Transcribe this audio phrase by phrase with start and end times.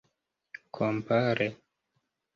[0.75, 1.47] kompare